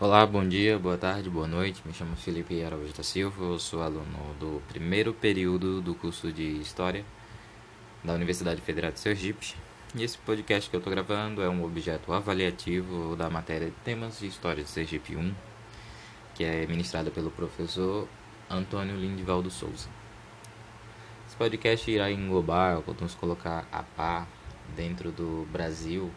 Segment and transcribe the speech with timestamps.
[0.00, 1.82] Olá, bom dia, boa tarde, boa noite.
[1.84, 6.58] Me chamo Felipe Araújo da Silva, eu sou aluno do primeiro período do curso de
[6.58, 7.04] História
[8.02, 9.54] da Universidade Federal de Sergipe.
[9.94, 14.18] E esse podcast que eu estou gravando é um objeto avaliativo da matéria de temas
[14.18, 15.34] de História de Sergipe 1,
[16.34, 18.08] que é ministrada pelo professor
[18.48, 19.90] Antônio Lindivaldo Souza.
[21.28, 24.26] Esse podcast irá englobar, vamos colocar a par
[24.74, 26.10] dentro do Brasil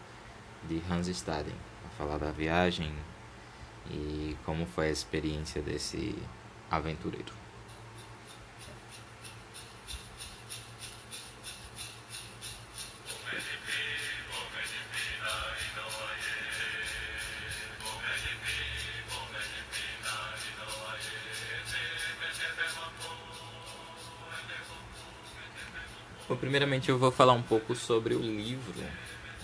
[0.70, 1.56] de Hans Staden,
[1.86, 2.90] a falar da viagem
[3.90, 6.16] e como foi a experiência desse
[6.70, 7.44] aventureiro.
[26.40, 28.84] Primeiramente eu vou falar um pouco sobre o livro,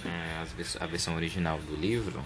[0.05, 0.43] é,
[0.79, 2.23] a versão original do livro,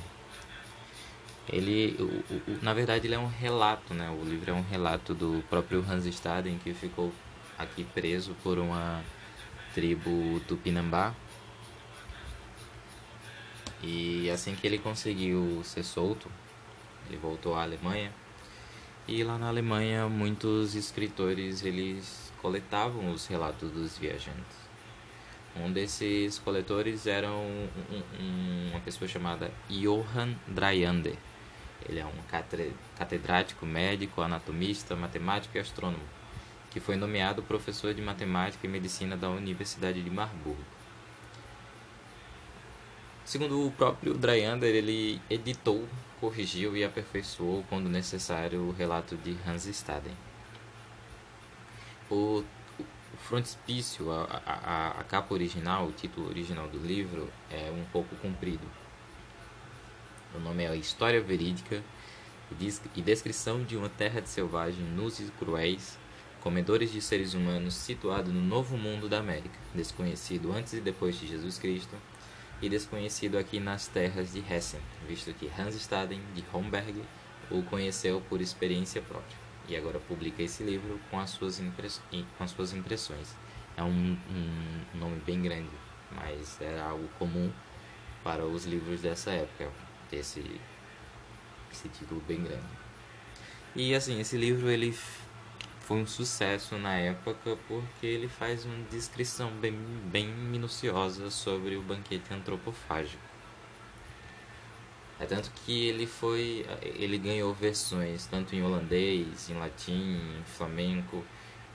[1.49, 4.09] ele o, o, na verdade ele é um relato né?
[4.09, 7.11] O livro é um relato do próprio Hans Staden que ficou
[7.58, 9.03] aqui preso por uma
[9.73, 11.13] tribo tupinambá.
[13.81, 16.30] E assim que ele conseguiu ser solto
[17.09, 18.11] ele voltou à Alemanha.
[19.05, 24.63] E lá na Alemanha muitos escritores eles coletavam os relatos dos viajantes.
[25.55, 31.17] Um desses coletores era um, um, uma pessoa chamada Johann Dryander
[31.88, 32.14] ele é um
[32.98, 36.03] catedrático, médico, anatomista, matemático e astrônomo,
[36.70, 40.64] que foi nomeado professor de matemática e medicina da Universidade de Marburgo.
[43.25, 45.88] Segundo o próprio Dryander, ele editou,
[46.20, 50.16] corrigiu e aperfeiçoou, quando necessário, o relato de Hans Staden.
[52.09, 52.44] O,
[52.80, 58.16] o frontispício, a, a, a capa original, o título original do livro, é um pouco
[58.18, 58.83] comprido
[60.36, 61.84] o nome é História Verídica
[62.95, 65.98] e Descrição de uma Terra de Selvagem, Nus e Cruéis,
[66.42, 71.28] Comedores de Seres Humanos, situado no Novo Mundo da América, desconhecido antes e depois de
[71.28, 71.96] Jesus Cristo,
[72.62, 77.02] e desconhecido aqui nas terras de Hessen, visto que Hans Staden, de Homberg,
[77.52, 79.38] o conheceu por experiência própria.
[79.68, 82.02] E agora publica esse livro com as suas, impress...
[82.38, 83.36] com as suas impressões.
[83.78, 85.72] É um, um nome bem grande,
[86.12, 87.52] mas era algo comum
[88.24, 89.72] para os livros dessa época
[90.13, 90.62] ter esse,
[91.72, 92.63] esse título bem grande.
[93.75, 94.96] E assim, esse livro ele
[95.81, 99.74] foi um sucesso na época porque ele faz uma descrição bem,
[100.06, 103.22] bem minuciosa sobre o banquete antropofágico.
[105.19, 106.66] É tanto que ele foi.
[106.81, 111.24] ele ganhou versões tanto em holandês, em latim, em flamenco,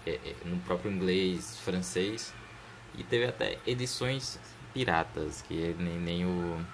[0.06, 2.34] é, é, no próprio inglês, francês,
[2.96, 4.38] e teve até edições
[4.74, 6.64] piratas, que nem, nem o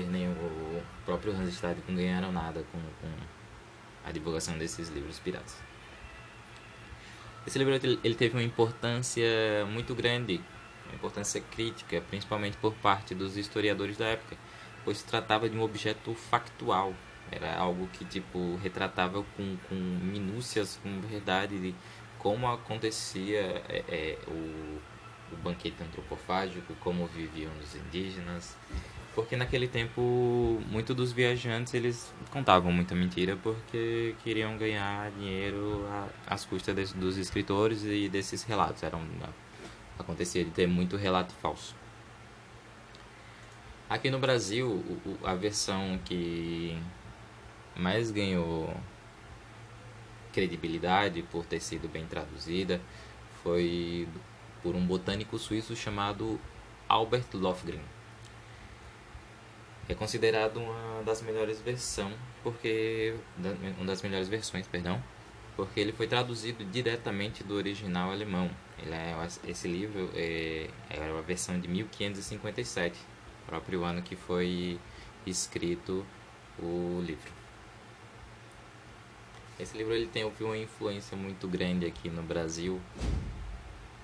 [0.00, 3.12] nem o próprio Hans Stadicum ganharam nada com, com
[4.04, 5.56] a divulgação desses livros piratas.
[7.46, 9.26] Esse livro ele teve uma importância
[9.70, 10.40] muito grande,
[10.86, 14.36] uma importância crítica, principalmente por parte dos historiadores da época,
[14.84, 16.94] pois se tratava de um objeto factual,
[17.30, 21.74] era algo que tipo retratava com, com minúcias, com verdade de
[22.18, 24.80] como acontecia é, é, o,
[25.32, 28.56] o banquete antropofágico, como viviam os indígenas,
[29.14, 35.86] porque naquele tempo, muitos dos viajantes eles contavam muita mentira porque queriam ganhar dinheiro
[36.26, 38.82] às custas de, dos escritores e desses relatos.
[38.82, 39.08] Era um,
[39.98, 41.76] acontecia de ter muito relato falso.
[43.88, 44.82] Aqui no Brasil,
[45.22, 46.76] a versão que
[47.76, 48.74] mais ganhou
[50.32, 52.80] credibilidade por ter sido bem traduzida
[53.42, 54.08] foi
[54.62, 56.40] por um botânico suíço chamado
[56.88, 57.94] Albert Lofgren
[59.88, 63.14] é considerado uma das melhores versões, porque
[63.76, 65.02] uma das melhores versões, perdão,
[65.56, 68.50] porque ele foi traduzido diretamente do original alemão.
[68.78, 69.14] Ele é,
[69.46, 72.98] esse livro é, é a versão de 1557,
[73.46, 74.78] próprio ano que foi
[75.26, 76.04] escrito
[76.58, 77.32] o livro.
[79.58, 82.80] Esse livro ele tem uma influência muito grande aqui no Brasil,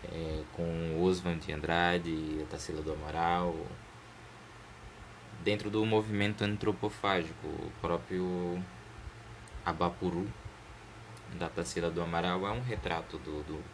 [0.05, 3.57] é, com Oswald de Andrade, Tarsila do Amaral,
[5.43, 8.63] dentro do movimento antropofágico, o próprio
[9.65, 10.29] Abapuru
[11.39, 13.65] da Tarsila do Amaral é um retrato do, do,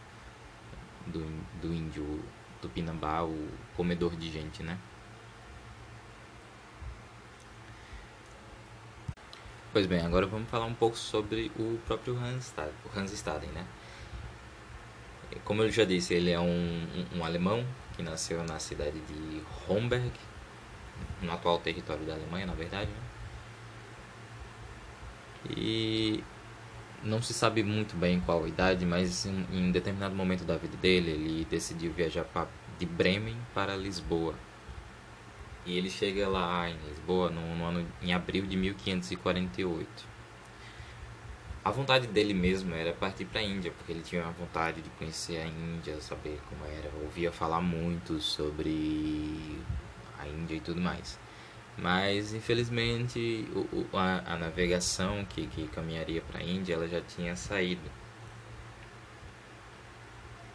[1.06, 2.22] do, do índio
[2.60, 4.78] tupinambá, o comedor de gente, né?
[9.72, 12.54] Pois bem, agora vamos falar um pouco sobre o próprio Hans
[12.84, 13.66] o Hans Staden né?
[15.44, 19.42] Como eu já disse, ele é um, um, um alemão que nasceu na cidade de
[19.68, 20.12] Homberg,
[21.22, 22.90] no atual território da Alemanha, na verdade.
[22.90, 23.06] Né?
[25.56, 26.24] E
[27.02, 30.76] não se sabe muito bem qual a idade, mas em, em determinado momento da vida
[30.76, 32.46] dele, ele decidiu viajar pra,
[32.78, 34.34] de Bremen para Lisboa.
[35.64, 40.16] E ele chega lá em Lisboa no, no ano, em abril de 1548.
[41.64, 44.88] A vontade dele mesmo era partir para a Índia, porque ele tinha a vontade de
[44.90, 49.58] conhecer a Índia, saber como era, ouvia falar muito sobre
[50.18, 51.18] a Índia e tudo mais.
[51.78, 53.60] Mas infelizmente o,
[53.92, 57.90] o, a, a, navegação que, que caminharia para a Índia ela já tinha saído.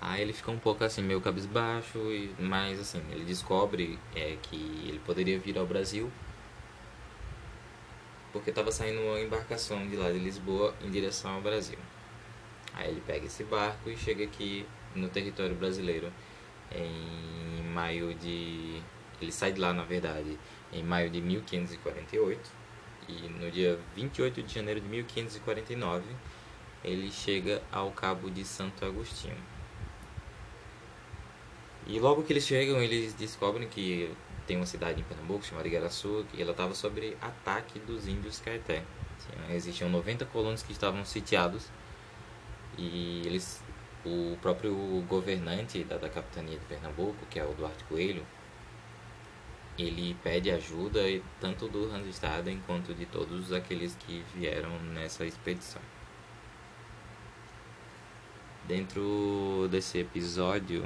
[0.01, 4.55] Aí ele fica um pouco assim, meio cabisbaixo, e, mas assim, ele descobre é, que
[4.87, 6.11] ele poderia vir ao Brasil
[8.31, 11.77] porque estava saindo uma embarcação de lá de Lisboa em direção ao Brasil.
[12.73, 14.65] Aí ele pega esse barco e chega aqui
[14.95, 16.11] no território brasileiro
[16.71, 18.81] em maio de.
[19.21, 20.37] Ele sai de lá, na verdade,
[20.73, 22.61] em maio de 1548
[23.07, 26.03] e no dia 28 de janeiro de 1549
[26.83, 29.37] ele chega ao Cabo de Santo Agostinho.
[31.85, 34.11] E logo que eles chegam, eles descobrem que
[34.47, 38.83] tem uma cidade em Pernambuco chamada Igaraçu, que ela estava sob ataque dos índios Caeté.
[39.49, 41.67] Existiam 90 colonos que estavam sitiados
[42.77, 43.61] e eles
[44.03, 44.73] o próprio
[45.07, 48.25] governante da, da capitania de Pernambuco, que é o Duarte Coelho,
[49.81, 50.99] ele pede ajuda
[51.39, 55.81] tanto do Hansestaden quanto de todos aqueles que vieram nessa expedição.
[58.67, 60.83] Dentro desse episódio,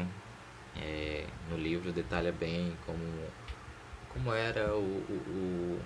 [0.78, 3.28] é, no livro detalha bem como,
[4.10, 5.80] como era o, o,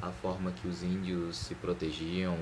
[0.00, 2.36] a forma que os índios se protegiam,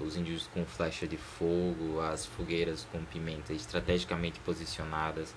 [0.00, 5.34] os índios com flecha de fogo, as fogueiras com pimenta estrategicamente posicionadas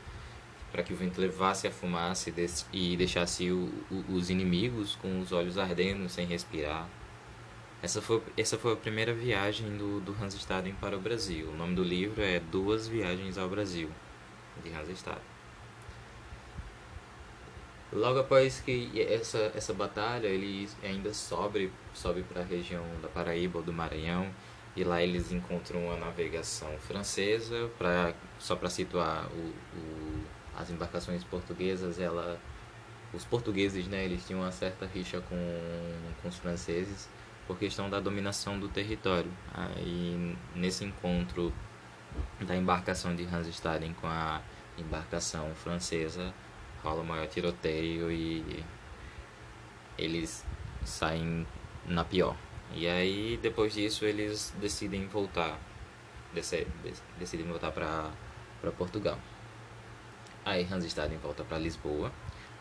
[0.72, 2.32] para que o vento levasse a fumaça
[2.74, 6.88] e deixasse o, o, os inimigos com os olhos ardendo sem respirar.
[7.82, 11.50] Essa foi, essa foi a primeira viagem do, do Hans Staden para o Brasil.
[11.50, 13.90] O nome do livro é Duas Viagens ao Brasil,
[14.64, 15.22] de Hans Staden.
[17.94, 23.60] Logo após que essa, essa batalha, ele ainda sobe, sobe para a região da Paraíba
[23.60, 24.30] ou do Maranhão,
[24.76, 30.24] e lá eles encontram uma navegação francesa, pra, só para situar o, o
[30.58, 32.40] as embarcações portuguesas, ela,
[33.14, 35.36] os portugueses, né, eles tinham uma certa rixa com,
[36.22, 37.08] com os franceses
[37.46, 39.32] por questão da dominação do território.
[39.54, 41.54] Aí nesse encontro
[42.42, 44.42] da embarcação de Hansestaden com a
[44.78, 46.34] embarcação francesa
[46.84, 48.64] rola o maior tiroteio e
[49.98, 50.46] eles
[50.84, 51.46] saem
[51.86, 52.36] na pior.
[52.74, 55.58] E aí depois disso eles decidem voltar,
[56.34, 59.18] decidem voltar para Portugal.
[60.48, 62.10] Aí Hans em volta para Lisboa,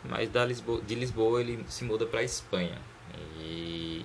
[0.03, 2.77] mas da Lisboa, de Lisboa ele se muda para Espanha.
[3.39, 4.05] E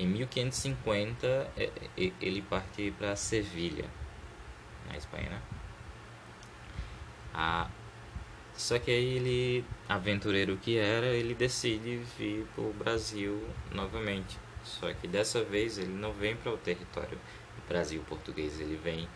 [0.00, 1.26] em 1550
[1.56, 3.84] é, é, ele parte para Sevilha,
[4.88, 5.42] na Espanha, né?
[7.32, 7.70] Ah,
[8.52, 14.40] só que aí ele, aventureiro que era, ele decide vir para o Brasil novamente.
[14.64, 17.16] Só que dessa vez ele não vem para o território
[17.68, 19.08] Brasil português, ele vem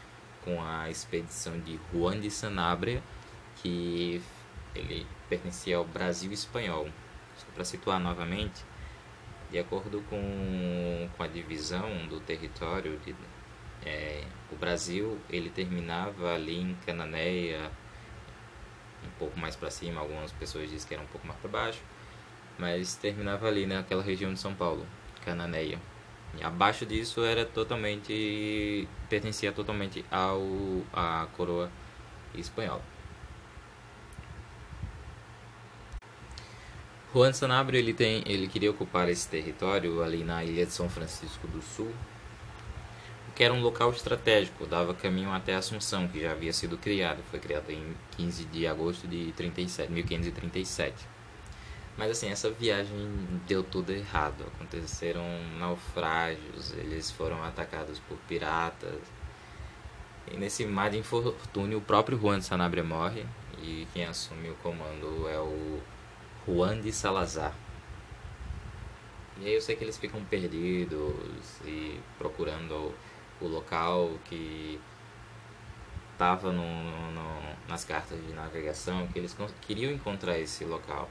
[0.45, 3.03] com a expedição de Juan de Sanabria
[3.63, 4.23] que
[4.75, 6.89] ele pertencia ao Brasil espanhol.
[7.37, 8.63] Só para situar novamente,
[9.51, 13.15] de acordo com, com a divisão do território, de,
[13.85, 17.71] é, o Brasil ele terminava ali em Cananéia,
[19.05, 21.81] um pouco mais para cima, algumas pessoas dizem que era um pouco mais para baixo,
[22.59, 24.87] mas terminava ali naquela região de São Paulo,
[25.25, 25.81] Cananéia.
[26.39, 30.43] E abaixo disso era totalmente pertencia totalmente ao
[30.93, 31.71] à coroa
[32.35, 33.00] espanhola.
[37.13, 41.49] Juan Sanabria ele tem, ele queria ocupar esse território ali na ilha de São Francisco
[41.49, 41.93] do Sul,
[43.35, 47.41] que era um local estratégico, dava caminho até Assunção, que já havia sido criado, foi
[47.41, 50.95] criado em 15 de agosto de 37, 1537.
[51.97, 52.97] Mas assim, essa viagem
[53.45, 55.25] deu tudo errado, aconteceram
[55.59, 59.01] naufrágios, eles foram atacados por piratas.
[60.31, 63.27] E nesse mar de infortúnio, o próprio Juan Sanabria morre
[63.61, 65.81] e quem assume o comando é o
[66.47, 67.55] Juan de Salazar.
[69.41, 71.15] E aí eu sei que eles ficam perdidos
[71.65, 72.95] e procurando
[73.41, 74.79] o local que
[76.13, 76.63] estava no,
[77.13, 81.09] no, nas cartas de navegação, que eles queriam encontrar esse local.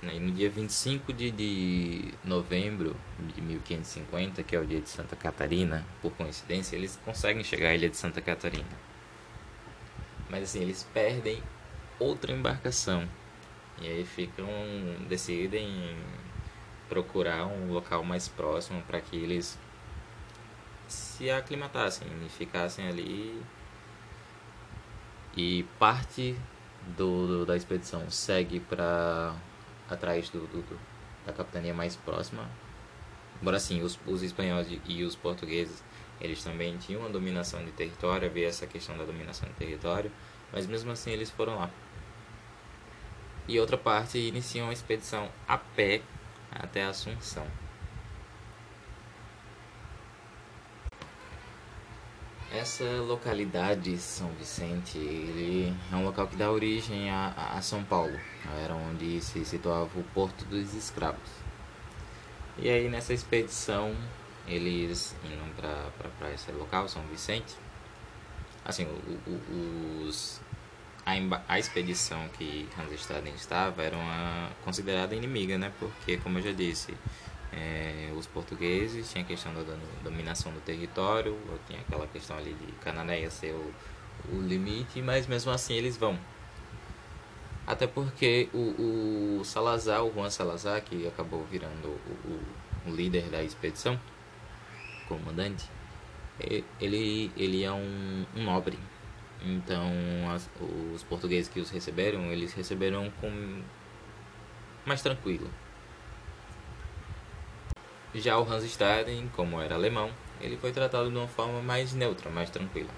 [0.00, 0.14] Né?
[0.14, 5.16] E no dia 25 de, de novembro de 1550, que é o dia de Santa
[5.16, 8.78] Catarina, por coincidência, eles conseguem chegar à ilha de Santa Catarina.
[10.28, 11.42] Mas assim, eles perdem
[11.98, 13.08] outra embarcação
[13.80, 14.46] e aí ficam,
[15.08, 15.96] decidem
[16.88, 19.58] procurar um local mais próximo para que eles
[20.88, 23.42] se aclimatassem e ficassem ali.
[25.36, 26.36] E parte
[26.96, 29.34] do, do da expedição segue para
[29.88, 30.78] atrás do, do,
[31.24, 32.48] da capitania mais próxima.
[33.40, 35.82] Embora assim, os, os espanhóis e os portugueses
[36.20, 40.12] eles também tinham uma dominação de território, havia essa questão da dominação de território,
[40.52, 41.70] mas mesmo assim eles foram lá.
[43.50, 46.02] E outra parte iniciam a expedição a pé
[46.52, 47.44] até Assunção.
[52.52, 58.16] Essa localidade, São Vicente, ele é um local que dá origem a, a São Paulo.
[58.62, 61.30] Era onde se situava o Porto dos Escravos.
[62.56, 63.96] E aí nessa expedição,
[64.46, 65.56] eles indo
[66.16, 67.56] para esse local, São Vicente,
[68.64, 70.40] assim, o, o, os,
[71.04, 75.72] a, a expedição que Hans Staden estava era uma considerada inimiga, né?
[75.78, 76.94] Porque, como eu já disse,
[77.52, 79.62] é, os portugueses tinha a questão da
[80.02, 83.74] dominação do território, tinha aquela questão ali de Cananéia ser o,
[84.32, 86.18] o limite, mas mesmo assim eles vão.
[87.66, 93.28] Até porque o, o Salazar, o Juan Salazar, que acabou virando o, o, o líder
[93.30, 93.98] da expedição,
[95.08, 95.68] comandante,
[96.80, 98.78] ele, ele é um, um nobre.
[99.42, 99.90] Então,
[100.34, 100.48] as,
[100.94, 103.62] os portugueses que os receberam, eles receberam com
[104.84, 105.50] mais tranquilo
[108.14, 112.30] já o Hans Staden, como era alemão, ele foi tratado de uma forma mais neutra,
[112.30, 112.90] mais tranquila.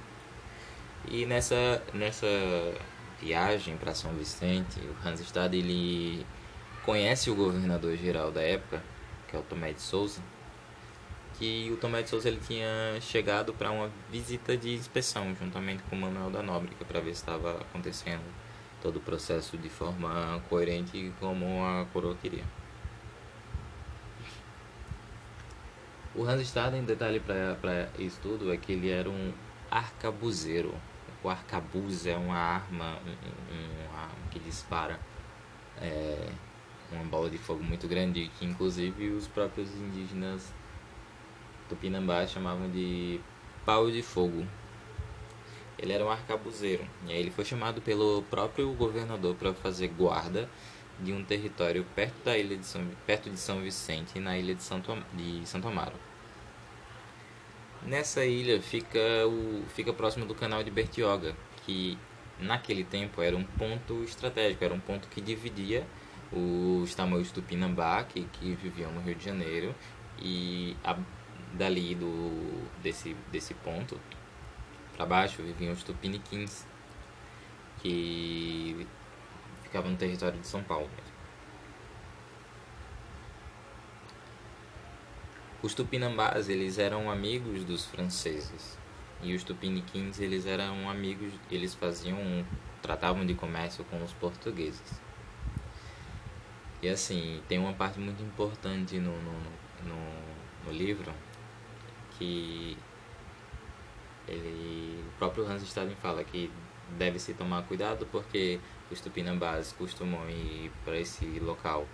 [1.08, 2.26] E nessa, nessa
[3.20, 6.26] viagem para São Vicente, o Hans Staden ele
[6.84, 8.82] conhece o governador geral da época,
[9.28, 10.20] que é o Tomé de Souza,
[11.38, 15.96] que o Tomé de Souza ele tinha chegado para uma visita de inspeção juntamente com
[15.96, 18.24] o Manuel da Nóbrega para ver se estava acontecendo
[18.82, 22.44] todo o processo de forma coerente como a coroa queria.
[26.14, 29.32] O Hans Staden, detalhe para isso tudo, é que ele era um
[29.70, 30.74] arcabuzeiro.
[31.24, 35.00] O arcabuz é uma arma, um, um, uma que dispara
[35.80, 36.28] é,
[36.90, 40.52] uma bola de fogo muito grande, que inclusive os próprios indígenas
[41.72, 43.18] tupinambás chamavam de
[43.64, 44.46] pau de fogo.
[45.78, 50.48] Ele era um arcabuzeiro, e aí ele foi chamado pelo próprio governador para fazer guarda
[51.00, 54.62] de um território perto da ilha de São, perto de São Vicente, na ilha de
[54.62, 55.94] Santo, de Santo Amaro.
[57.82, 61.98] Nessa ilha fica o fica próximo do canal de Bertioga, que
[62.38, 65.84] naquele tempo era um ponto estratégico, era um ponto que dividia
[66.30, 69.74] os tamoios do Pinambá, que, que viviam no Rio de Janeiro,
[70.18, 70.96] e a,
[71.54, 74.00] dali do desse desse ponto
[74.96, 76.66] para baixo viviam os tupiniquins,
[77.78, 78.86] que
[79.62, 80.90] ficava no território de São Paulo.
[85.62, 88.78] Os tupinambás, eles eram amigos dos franceses.
[89.22, 92.44] E os tupiniquins, eles eram amigos, eles faziam,
[92.82, 95.00] tratavam de comércio com os portugueses.
[96.82, 99.40] E assim, tem uma parte muito importante no, no,
[99.84, 101.12] no, no livro
[102.22, 102.76] que
[104.28, 106.50] ele, o próprio Hans Staden fala que
[106.96, 108.60] deve se tomar cuidado porque
[108.90, 111.86] os tupinambás costumam ir para esse local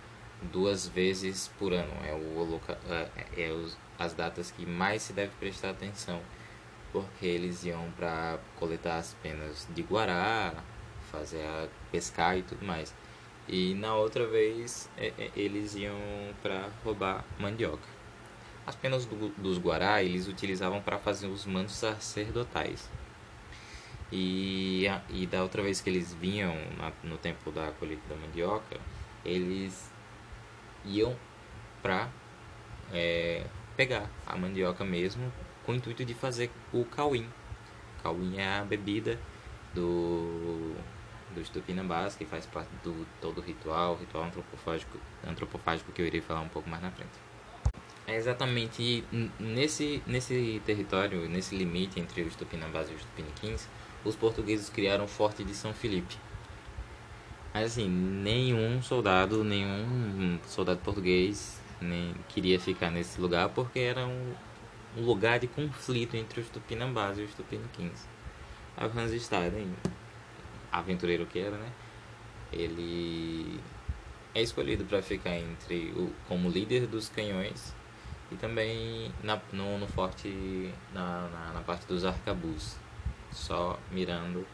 [0.51, 1.91] duas vezes por ano.
[2.05, 6.21] É, o loca, é, é os, as datas que mais se deve prestar atenção,
[6.91, 10.53] porque eles iam para coletar as penas de guará,
[11.11, 12.93] fazer a pescar e tudo mais.
[13.47, 15.97] E na outra vez é, é, eles iam
[16.41, 17.98] para roubar mandioca.
[18.69, 22.87] As penas do, dos guará eles utilizavam para fazer os mantos sacerdotais.
[24.11, 28.79] E, e da outra vez que eles vinham na, no tempo da colheita da mandioca,
[29.25, 29.91] eles
[30.85, 31.15] iam
[31.81, 32.09] para
[32.93, 35.33] é, pegar a mandioca mesmo
[35.65, 37.27] com o intuito de fazer o cauim.
[38.03, 39.19] Cauim é a bebida
[39.73, 40.75] do
[41.33, 46.21] dos tupinambás que faz parte do todo o ritual, ritual antropofágico, antropofágico que eu irei
[46.21, 47.28] falar um pouco mais na frente.
[48.09, 49.03] É exatamente
[49.39, 53.67] nesse nesse território, nesse limite entre os tupinambás e os tupiniquins,
[54.03, 56.17] os portugueses criaram o Forte de São Felipe.
[57.53, 64.33] Mas assim, nenhum soldado, nenhum soldado português nem queria ficar nesse lugar porque era um,
[64.97, 68.07] um lugar de conflito entre os tupinambás e os tupiniquins.
[68.75, 69.71] A Hans Staden,
[70.71, 71.71] aventureiro que era, né?
[72.51, 73.59] Ele
[74.33, 77.77] é escolhido para ficar entre o, como líder dos canhões
[78.31, 82.79] e também na, no, no forte na, na, na parte dos arcabuz
[83.31, 84.45] só mirando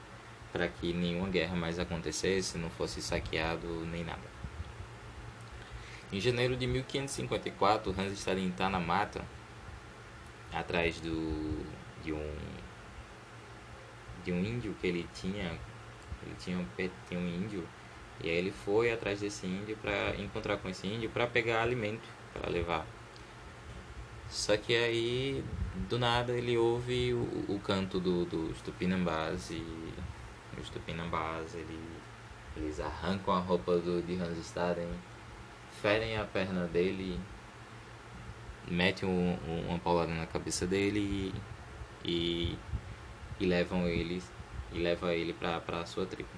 [0.52, 4.36] para que nenhuma guerra mais acontecesse, não fosse saqueado nem nada.
[6.12, 9.26] Em janeiro de 1554, Hans está na mata,
[10.54, 11.66] atrás do,
[12.02, 12.36] de um
[14.24, 15.60] de um índio que ele tinha,
[16.24, 16.66] ele tinha um,
[17.08, 17.68] tinha um índio
[18.24, 22.08] e aí ele foi atrás desse índio para encontrar com esse índio para pegar alimento
[22.34, 22.88] para levar.
[24.30, 25.44] Só que aí
[25.90, 29.64] do nada ele ouve o, o canto do, dos tupinambás e
[30.60, 31.80] os tupinambás ele,
[32.56, 34.90] eles arrancam a roupa do, de Hans Staden,
[35.82, 37.20] ferem a perna dele,
[38.68, 41.34] metem um, um, uma paulada na cabeça dele
[42.04, 42.58] e, e,
[43.40, 44.22] e levam ele
[44.72, 46.30] e leva ele para a sua tribo.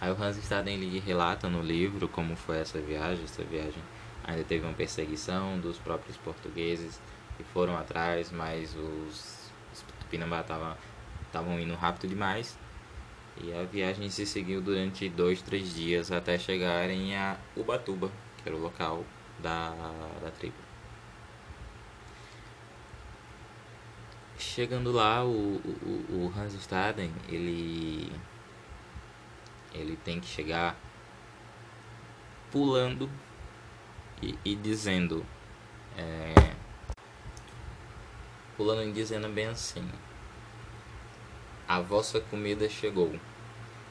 [0.00, 3.82] Aí o Hans Staden ele relata no livro como foi essa viagem, essa viagem
[4.24, 7.00] ainda teve uma perseguição dos próprios portugueses
[7.36, 12.58] que foram atrás, mas os, os Tupinambá estavam indo rápido demais
[13.42, 18.56] e a viagem se seguiu durante dois, três dias até chegarem a Ubatuba, que era
[18.56, 19.04] o local
[19.38, 19.70] da,
[20.20, 20.54] da tribo.
[24.38, 28.12] Chegando lá, o, o, o Hans Staden, ele,
[29.72, 30.76] ele tem que chegar
[32.50, 33.08] pulando
[34.22, 35.24] e, e dizendo,
[35.96, 36.54] é,
[38.56, 39.88] pulando e dizendo bem assim,
[41.66, 43.14] a vossa comida chegou.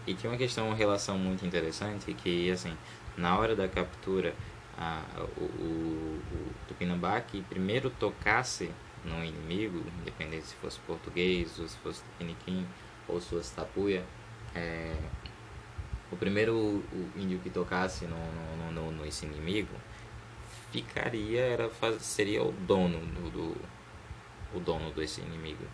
[0.06, 2.76] E tinha uma questão, uma relação muito interessante que, assim,
[3.18, 4.34] na hora da captura,
[4.78, 5.04] a,
[5.38, 8.72] o, o, o Tupinambá que primeiro tocasse
[9.04, 12.66] no inimigo, independente se fosse português, ou se fosse tupiniquim,
[13.08, 14.04] ou se fosse tapuia,
[14.56, 14.96] é,
[16.12, 19.74] o primeiro o índio que tocasse no, no, no, no esse inimigo
[20.72, 23.58] ficaria, era, seria o dono do, do,
[24.56, 25.66] o dono desse inimigo.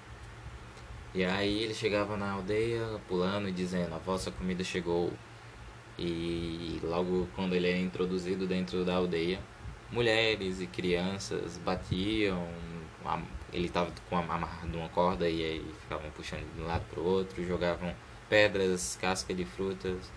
[1.13, 5.11] E aí ele chegava na aldeia pulando e dizendo, a vossa comida chegou.
[5.97, 9.39] E logo quando ele é introduzido dentro da aldeia,
[9.91, 12.45] mulheres e crianças batiam,
[13.53, 17.05] ele estava com amarrado numa corda e aí ficavam puxando de um lado para o
[17.05, 17.95] outro, jogavam
[18.29, 20.11] pedras, casca de frutas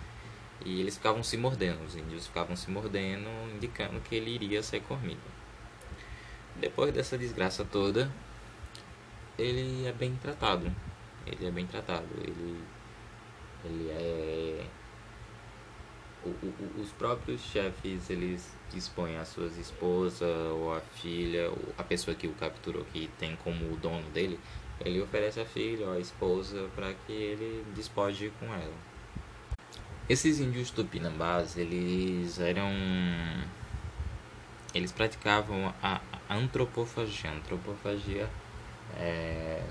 [0.65, 4.81] e eles ficavam se mordendo, os índios ficavam se mordendo, indicando que ele iria ser
[4.83, 5.21] comido.
[6.57, 8.11] Depois dessa desgraça toda,
[9.39, 10.71] ele é bem tratado.
[11.25, 12.09] Ele é bem tratado.
[12.21, 12.61] Ele,
[13.65, 14.67] ele é.
[16.25, 21.85] O, o, os próprios chefes eles dispõem as suas esposas ou a filha, ou a
[21.85, 24.39] pessoa que o capturou, que tem como dono dele,
[24.81, 28.88] ele oferece a filha ou a esposa para que ele despoje com ela.
[30.09, 32.73] Esses índios tupinambás, eles eram.
[34.75, 37.31] Eles praticavam a antropofagia.
[37.31, 38.29] Antropofagia
[38.97, 39.63] é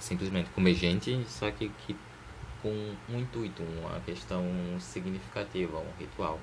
[0.00, 1.96] simplesmente comer gente, só que, que
[2.60, 4.44] com um intuito, uma questão
[4.80, 6.40] significativa, um ritual.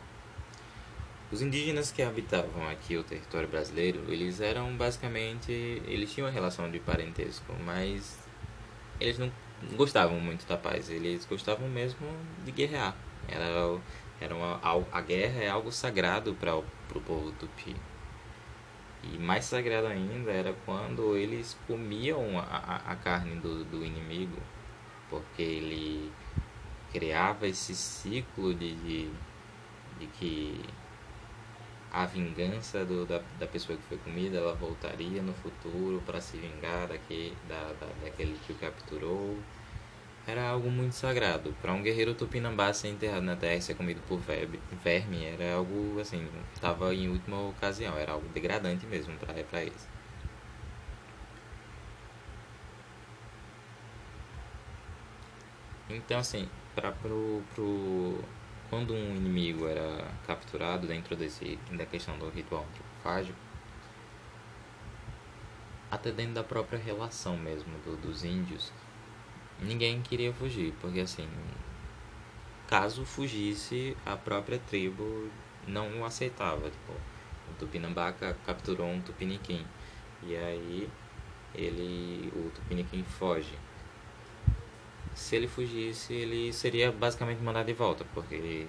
[1.30, 6.70] Os indígenas que habitavam aqui o território brasileiro, eles eram basicamente, eles tinham uma relação
[6.72, 8.18] de parentesco, mas
[9.00, 9.32] eles não
[9.76, 12.08] gostavam muito da paz, eles gostavam mesmo
[12.46, 12.96] de guerrear.
[13.28, 13.80] Era,
[14.20, 14.60] era uma,
[14.92, 16.64] a guerra é algo sagrado para o
[17.06, 17.76] povo tupi.
[19.04, 24.38] E mais sagrado ainda era quando eles comiam a, a carne do, do inimigo,
[25.10, 26.12] porque ele
[26.92, 29.10] criava esse ciclo de, de,
[30.00, 30.62] de que
[31.92, 36.38] a vingança do, da, da pessoa que foi comida ela voltaria no futuro para se
[36.38, 39.38] vingar daquele, da, da, daquele que o capturou
[40.32, 41.54] era algo muito sagrado.
[41.62, 46.00] Para um guerreiro tupinambá ser enterrado na terra e ser comido por verme era algo
[46.00, 49.88] assim, estava em última ocasião, era algo degradante mesmo para eles.
[55.90, 58.24] Então assim, para pro, pro
[58.70, 63.38] quando um inimigo era capturado dentro desse da questão do ritual antropofágico,
[65.92, 68.72] até dentro da própria relação mesmo do, dos índios,
[69.62, 71.28] ninguém queria fugir, porque assim,
[72.68, 75.30] caso fugisse, a própria tribo
[75.68, 76.70] não o aceitava.
[76.70, 78.14] Tipo, o Tupinambá
[78.46, 79.66] capturou um Tupiniquim.
[80.24, 80.90] E aí
[81.56, 82.32] ele.
[82.36, 83.58] o Tupiniquim foge.
[85.14, 88.66] Se ele fugisse, ele seria basicamente mandado de volta, porque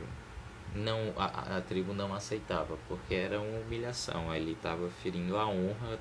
[0.75, 4.35] não a, a tribo não aceitava, porque era uma humilhação.
[4.35, 5.99] Ele estava ferindo a honra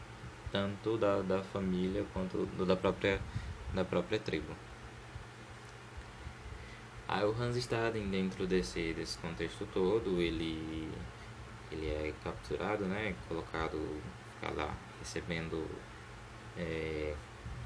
[0.51, 3.21] tanto da, da família quanto da própria,
[3.73, 4.53] da própria tribo.
[7.11, 10.89] Aí o Hans Staden, dentro desse, desse contexto todo, ele,
[11.69, 13.77] ele é capturado, né, colocado,
[14.35, 15.67] fica lá recebendo
[16.57, 17.13] é,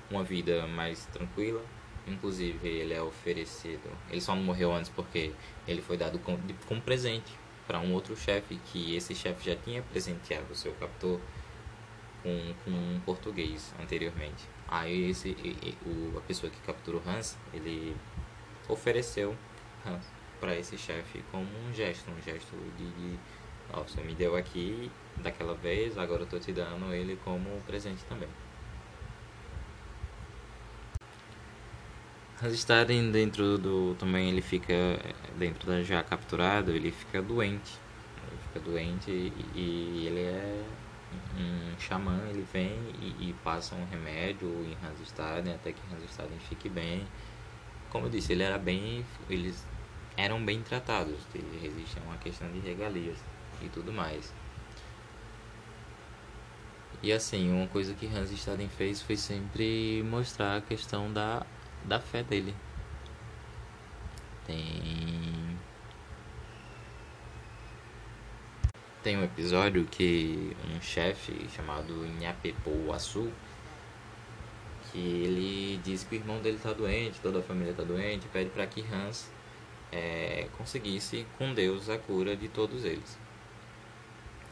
[0.10, 1.64] uma vida mais tranquila.
[2.08, 5.32] Inclusive ele é oferecido, ele só não morreu antes porque
[5.68, 7.32] ele foi dado como, como presente
[7.68, 11.20] para um outro chefe que esse chefe já tinha presenteado o seu captor
[12.24, 14.44] com, com um português anteriormente.
[14.68, 15.36] Aí esse,
[15.86, 17.96] o, a pessoa que capturou Hans, ele
[18.70, 19.36] ofereceu
[20.40, 23.20] para esse chefe como um gesto, um gesto de, de
[23.74, 28.04] ó, você me deu aqui daquela vez, agora eu tô te dando ele como presente
[28.06, 28.30] também.
[32.44, 35.00] Hans Staden dentro do também ele fica
[35.38, 37.80] dentro da já capturado, ele fica doente.
[38.28, 40.64] Ele fica doente e, e ele é
[41.38, 46.68] um xamã, ele vem e, e passa um remédio em Hanstaden até que Hanstaden fique
[46.68, 47.08] bem.
[47.96, 49.66] Como eu disse, ele era bem, eles
[50.18, 51.16] eram bem tratados,
[51.64, 53.18] existe uma questão de regalias
[53.62, 54.34] e tudo mais.
[57.02, 61.46] E assim, uma coisa que Hans Staden fez foi sempre mostrar a questão da,
[61.86, 62.54] da fé dele.
[64.46, 65.58] Tem
[69.02, 73.32] tem um episódio que um chefe chamado Nhapepo Açu
[74.96, 78.50] que ele diz que o irmão dele está doente, toda a família está doente, pede
[78.50, 79.30] para que Hans
[79.92, 83.20] é, conseguisse com Deus a cura de todos eles.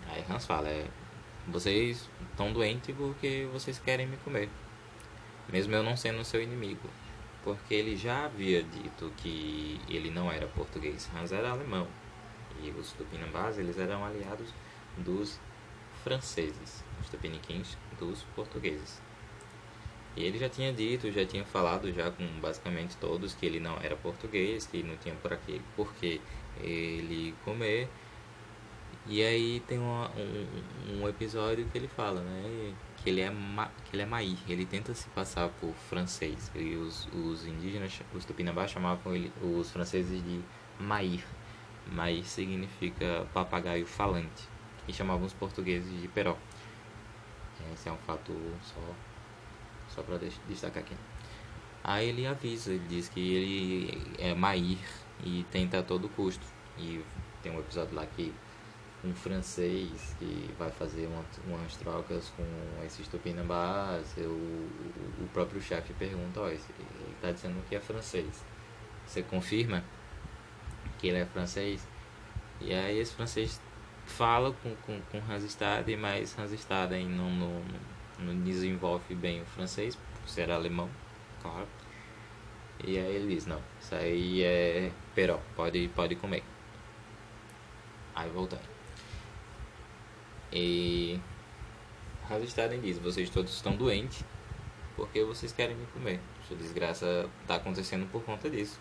[0.09, 0.85] Aí Hans fala, é,
[1.47, 4.49] vocês estão doentes porque vocês querem me comer,
[5.49, 6.89] mesmo eu não sendo seu inimigo,
[7.41, 11.87] porque ele já havia dito que ele não era português, Hans era alemão
[12.61, 14.49] e os tupinambás eles eram aliados
[14.97, 15.39] dos
[16.03, 19.01] franceses, os tupiniquins dos portugueses.
[20.15, 23.77] E ele já tinha dito, já tinha falado já com basicamente todos que ele não
[23.77, 26.21] era português, que não tinha por aqui porque
[26.61, 27.89] ele comer.
[29.05, 32.73] E aí tem uma, um, um episódio que ele fala, né?
[32.97, 36.49] Que ele é, ma, que ele é maí, ele tenta se passar por francês.
[36.55, 40.41] E os, os indígenas, os tupinambás chamavam ele, os franceses de
[40.79, 41.23] maír,
[41.91, 44.47] mas significa papagaio falante,
[44.87, 46.37] e chamavam os portugueses de peró.
[47.73, 48.79] Esse é um fato só,
[49.93, 50.95] só para destacar aqui.
[51.83, 54.79] Aí ele avisa, ele diz que ele é Mair
[55.23, 56.45] e tenta a todo custo.
[56.77, 57.03] E
[57.41, 58.33] tem um episódio lá que
[59.03, 64.21] um francês que vai fazer uma, umas trocas com esses tupinambás, o,
[65.21, 66.59] o próprio chefe pergunta, ó, ele
[67.15, 68.43] está dizendo que é francês.
[69.05, 69.83] Você confirma?
[71.03, 71.85] que ele é francês.
[72.61, 73.61] E aí esse francês
[74.05, 77.61] fala com, com, com Hans Staden, mas Hans Staden não, não,
[78.23, 80.89] não desenvolve bem o francês, por ser alemão,
[81.41, 81.67] claro.
[82.83, 86.43] E aí ele diz, não, isso aí é peró, pode, pode comer.
[88.15, 88.73] Aí voltando.
[90.51, 91.19] E
[92.29, 94.23] Hans Staden diz, vocês todos estão doentes
[94.95, 96.19] porque vocês querem me comer.
[96.47, 98.79] Sua desgraça está acontecendo por conta disso.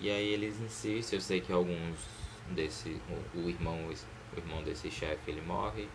[0.00, 1.98] E aí eles insistem, eu sei que alguns
[2.50, 3.00] desse.
[3.34, 5.88] O, o irmão, o irmão desse chefe ele morre.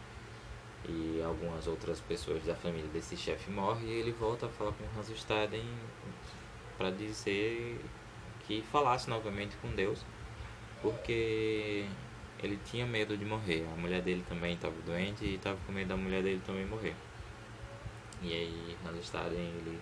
[0.87, 4.83] E algumas outras pessoas da família desse chefe morrem e ele volta a falar com
[4.99, 5.65] Hans Staden
[6.77, 7.79] para dizer
[8.47, 10.03] que falasse novamente com Deus,
[10.81, 11.85] porque
[12.41, 13.65] ele tinha medo de morrer.
[13.71, 16.95] A mulher dele também estava doente e estava com medo da mulher dele também morrer.
[18.21, 19.79] E aí Hans Staden ele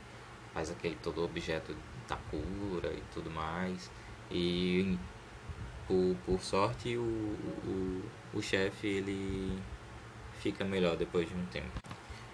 [0.53, 1.75] faz aquele todo objeto
[2.07, 3.89] da cura e tudo mais.
[4.29, 4.97] E
[5.87, 9.57] por, por sorte o, o, o chefe ele
[10.39, 11.71] fica melhor depois de um tempo.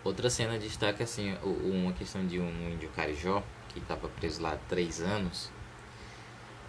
[0.04, 4.58] Outra cena destaca assim uma questão de um índio carijó que estava preso lá há
[4.70, 5.52] três anos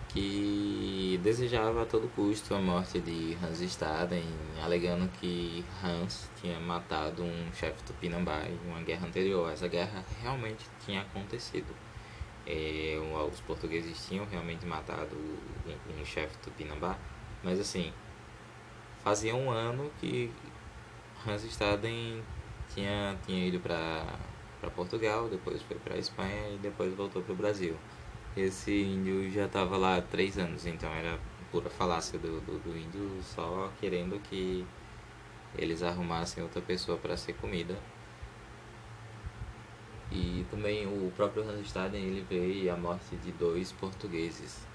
[0.09, 4.25] que desejava a todo custo a morte de Hans Staden,
[4.65, 9.53] alegando que Hans tinha matado um chefe tupinambá em uma guerra anterior.
[9.53, 11.75] Essa guerra realmente tinha acontecido.
[12.47, 12.97] É,
[13.31, 16.97] os portugueses tinham realmente matado um, um chefe Tupinambá,
[17.43, 17.93] mas assim,
[19.03, 20.31] fazia um ano que
[21.27, 22.23] Hans Staden
[22.73, 24.05] tinha, tinha ido para
[24.75, 27.77] Portugal, depois foi para Espanha e depois voltou para o Brasil.
[28.37, 31.19] Esse índio já estava lá há três anos, então era
[31.51, 34.67] pura falácia do, do, do índio só querendo que
[35.57, 37.77] eles arrumassem outra pessoa para ser comida
[40.11, 44.67] e também o próprio Hans Staden ele vê a morte de dois portugueses,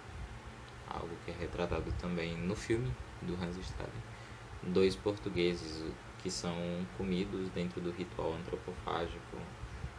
[0.89, 4.01] algo que é retratado também no filme do Hans Staden.
[4.63, 5.83] Dois portugueses
[6.21, 6.55] que são
[6.97, 9.37] comidos dentro do ritual antropofágico.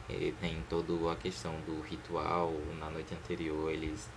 [0.08, 4.10] E tem toda a questão do ritual, na noite anterior eles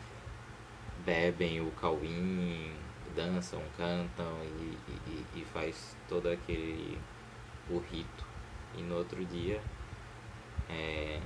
[1.06, 2.74] bebem o cauim,
[3.16, 7.00] dançam, cantam e, e, e faz todo aquele
[7.70, 8.26] o rito.
[8.76, 9.62] E no outro dia
[10.70, 11.22] é,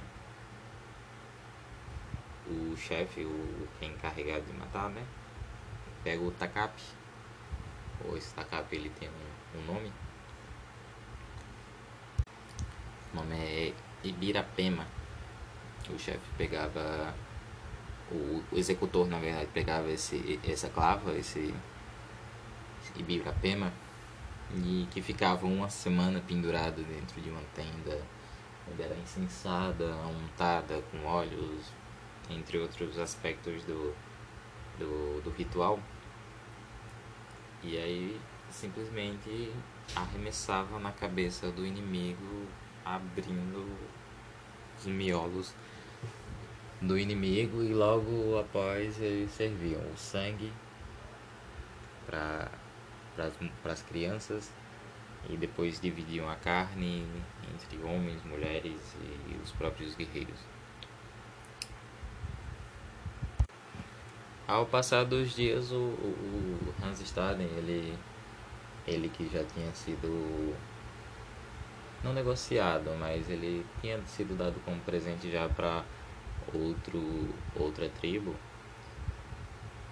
[2.47, 5.05] o chefe, o quem é encarregado de matar, né?
[6.03, 6.81] pega o tacape,
[8.05, 9.91] ou esse tacape ele tem um, um nome.
[13.13, 14.85] O nome é Ibirapema.
[15.89, 17.13] O chefe pegava
[18.11, 21.53] o, executor na verdade pegava esse essa clava, esse,
[22.81, 23.71] esse Ibirapema
[24.55, 28.01] e que ficava uma semana pendurado dentro de uma tenda
[28.71, 31.71] onde era incensada, untada com óleos,
[32.29, 33.93] entre outros aspectos do,
[34.77, 35.79] do, do ritual.
[37.63, 38.19] E aí
[38.49, 39.51] simplesmente
[39.95, 42.47] arremessava na cabeça do inimigo,
[42.95, 43.77] abrindo
[44.77, 45.53] os miolos
[46.81, 50.51] do inimigo e logo após eles serviam o sangue
[52.07, 52.49] para
[53.65, 54.51] as crianças
[55.29, 57.05] e depois dividiam a carne
[57.53, 58.95] entre homens, mulheres
[59.27, 60.39] e os próprios guerreiros.
[64.47, 67.95] Ao passar dos dias, o, o Hans Staden, ele,
[68.87, 70.55] ele que já tinha sido
[72.03, 75.83] não negociado, mas ele tinha sido dado como presente já para
[76.53, 78.35] outro outra tribo,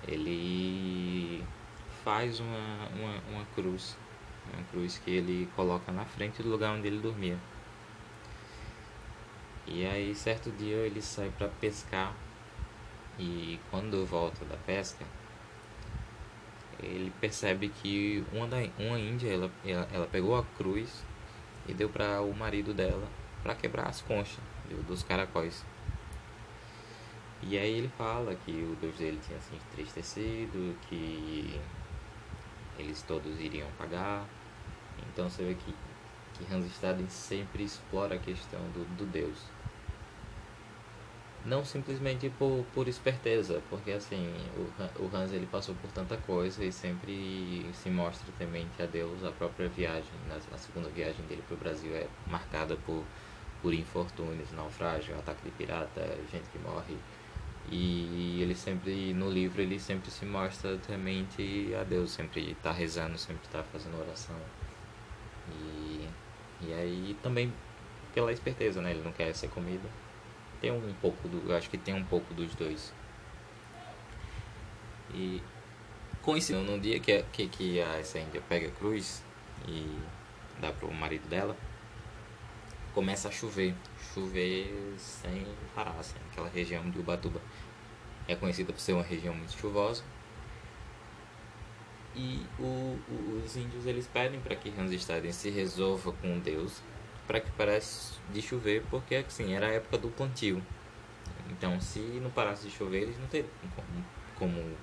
[0.08, 1.44] ele
[2.04, 3.98] faz uma, uma, uma cruz,
[4.54, 7.38] uma cruz que ele coloca na frente do lugar onde ele dormia.
[9.66, 12.16] E aí certo dia ele sai para pescar
[13.20, 15.04] e quando volta da pesca
[16.82, 21.04] ele percebe que uma, da, uma índia ela, ela, ela pegou a cruz
[21.68, 23.08] e deu para o marido dela
[23.44, 24.40] para quebrar as conchas
[24.88, 25.64] dos caracóis.
[27.42, 31.60] E aí ele fala que o Deus dele tinha se entristecido, que
[32.78, 34.26] eles todos iriam pagar.
[35.10, 35.74] Então você vê que,
[36.34, 39.38] que Hans Staden sempre explora a questão do, do Deus.
[41.48, 46.64] Não simplesmente por, por esperteza, porque assim, o, o Hans ele passou por tanta coisa
[46.64, 49.24] e sempre se mostra temente a Deus.
[49.24, 50.12] A própria viagem,
[50.54, 53.04] a segunda viagem dele para o Brasil é marcada por,
[53.62, 56.98] por infortúnios, naufrágio, ataque de pirata, gente que morre
[57.70, 63.18] e ele sempre, no livro, ele sempre se mostra temente a Deus, sempre está rezando,
[63.18, 64.36] sempre está fazendo oração.
[65.52, 66.08] E,
[66.62, 67.54] e aí também
[68.14, 68.92] pela esperteza, né?
[68.92, 69.88] Ele não quer ser comido.
[70.62, 71.54] Tem um pouco do.
[71.54, 72.94] Acho que tem um pouco dos dois.
[75.14, 75.42] E
[76.22, 79.24] coincidiu num dia que, que, que a, essa índia pega a cruz
[79.68, 79.98] e
[80.60, 81.56] dá pro marido dela,
[82.94, 83.74] começa a chover
[84.14, 87.40] chover sem parar, assim, aquela região de Ubatuba
[88.28, 90.04] é conhecida por ser uma região muito chuvosa.
[92.16, 92.64] E o,
[93.10, 96.82] o, os índios eles pedem para que Staden se resolva com Deus
[97.28, 100.64] para que parasse de chover, porque assim, era a época do plantio.
[101.50, 104.78] Então, se não parasse de chover, eles não teriam como, como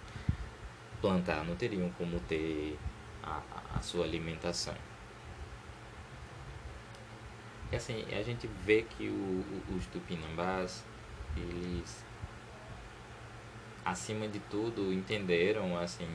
[1.01, 2.79] plantar, não teriam como ter
[3.23, 3.41] a,
[3.79, 4.75] a sua alimentação.
[7.73, 10.85] E assim, a gente vê que o, os tupinambás,
[11.37, 12.05] eles
[13.85, 16.09] acima de tudo entenderam assim,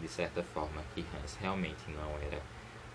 [0.00, 2.42] de certa forma que Hans realmente não era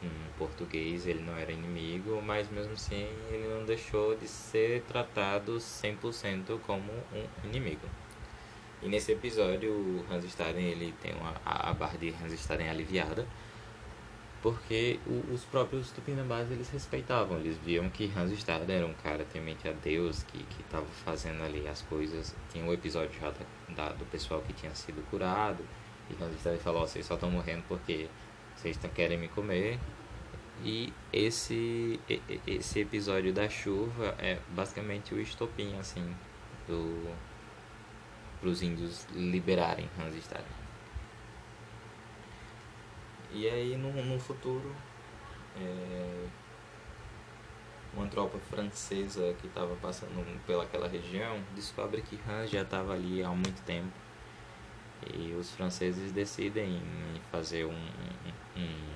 [0.04, 5.58] um português, ele não era inimigo, mas mesmo assim ele não deixou de ser tratado
[5.58, 7.88] 100% como um inimigo.
[8.82, 13.28] E nesse episódio o Hans Staden ele tem uma, a barra de Hans Staden aliviada,
[14.42, 19.24] porque o, os próprios tupinambás eles respeitavam, eles viam que Hans Staden era um cara
[19.24, 22.36] temente a Deus, que estava fazendo ali as coisas.
[22.52, 25.64] Tinha um episódio já da, da, do pessoal que tinha sido curado,
[26.10, 28.10] e Hans Staden falou: vocês só estão morrendo porque
[28.62, 29.80] vocês tão, querem me comer.
[30.63, 32.00] E esse,
[32.45, 36.15] esse episódio da chuva é basicamente o estopim, assim,
[36.67, 37.12] do,
[38.39, 40.62] para os índios liberarem Hans Staden.
[43.32, 44.76] E aí no, no futuro
[45.58, 46.28] é,
[47.93, 53.30] uma tropa francesa que estava passando pelaquela região descobre que Han já estava ali há
[53.30, 54.01] muito tempo
[55.14, 56.82] e os franceses decidem
[57.32, 58.92] fazer um, um, um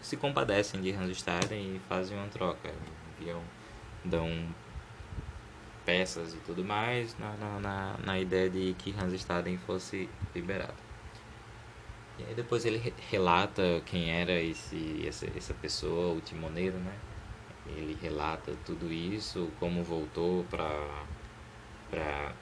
[0.00, 2.72] se compadecem de Staden e fazem uma troca.
[3.18, 3.42] Enviam
[4.04, 4.30] dão
[5.84, 10.74] peças e tudo mais na, na, na, na ideia de que Staden fosse liberado.
[12.18, 16.94] E aí depois ele relata quem era esse, essa, essa pessoa, o timoneiro, né?
[17.66, 21.04] Ele relata tudo isso, como voltou para
[21.90, 22.32] para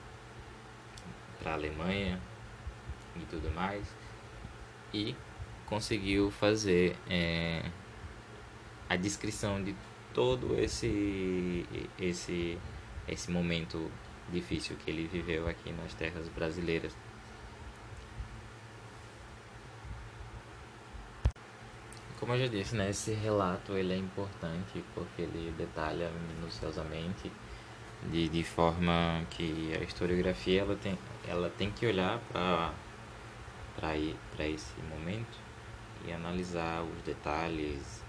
[1.45, 2.21] a Alemanha
[3.17, 3.87] e tudo mais
[4.93, 5.15] e
[5.67, 7.65] conseguiu fazer é,
[8.89, 9.75] a descrição de
[10.13, 11.67] todo esse
[11.99, 12.59] esse
[13.09, 13.91] esse momento
[14.31, 16.97] difícil que ele viveu aqui nas terras brasileiras.
[22.19, 27.31] Como eu já disse, né, esse relato ele é importante porque ele detalha minuciosamente
[28.11, 30.99] de, de forma que a historiografia ela tem,
[31.29, 32.73] ela tem que olhar para
[33.77, 33.97] para
[34.49, 35.39] esse momento
[36.07, 38.03] e analisar os detalhes,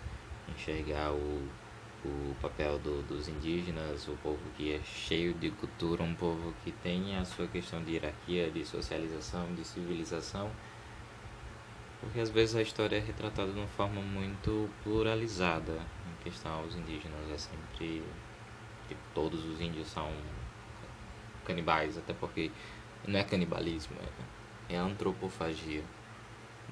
[0.50, 1.48] enxergar o,
[2.04, 6.72] o papel do, dos indígenas, o povo que é cheio de cultura, um povo que
[6.72, 10.52] tem a sua questão de hierarquia, de socialização, de civilização,
[12.02, 16.76] porque às vezes a história é retratada de uma forma muito pluralizada em questão aos
[16.76, 18.04] indígenas, é sempre
[18.88, 20.12] que todos os índios são
[21.44, 22.52] canibais, até porque
[23.08, 24.08] não é canibalismo, é,
[24.70, 25.84] é antropofagia.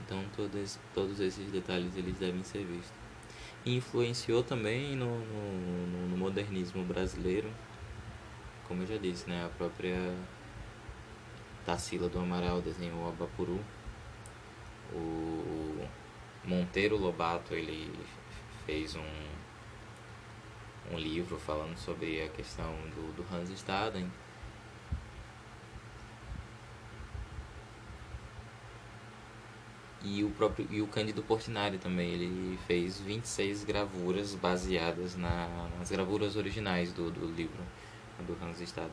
[0.02, 2.94] Então todos, todos esses detalhes eles devem ser vistos.
[3.66, 7.50] E influenciou também no, no, no, modernismo brasileiro,
[8.68, 9.46] como eu já disse, né?
[9.46, 9.96] A própria
[11.66, 13.60] Tarsila do Amaral desenhou Abapuru.
[14.92, 15.88] O
[16.44, 17.92] Monteiro Lobato ele
[18.66, 19.34] fez um
[20.92, 24.12] um livro falando sobre a questão do, do Hans Staden.
[30.04, 35.90] E o próprio e o Cândido Portinari também, ele fez 26 gravuras baseadas na, nas
[35.90, 37.64] gravuras originais do, do livro
[38.20, 38.92] do Hans Staden.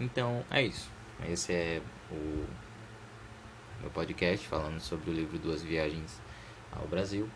[0.00, 0.90] Então, é isso.
[1.28, 2.46] Esse é o
[3.80, 6.20] meu podcast falando sobre o livro Duas Viagens
[6.72, 7.28] ao Brasil.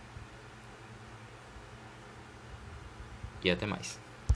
[3.44, 3.98] e até mais.